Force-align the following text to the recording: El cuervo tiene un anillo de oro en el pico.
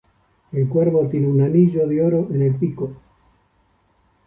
El 0.51 0.67
cuervo 0.67 1.07
tiene 1.09 1.27
un 1.27 1.41
anillo 1.43 1.85
de 1.87 2.01
oro 2.01 2.27
en 2.31 2.41
el 2.41 2.55
pico. 2.55 2.89